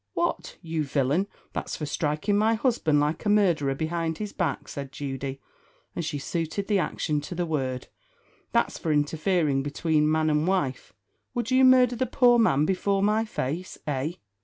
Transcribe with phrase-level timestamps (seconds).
[0.15, 1.27] "What, you villain!
[1.53, 5.39] that's for striking my husband like a murderer behind his back," said Judy,
[5.95, 7.87] and she suited the action to the word,
[8.51, 10.91] "that's for interfering between man and wife.
[11.35, 13.77] Would you murder the poor man before my face?
[13.85, 14.13] eh?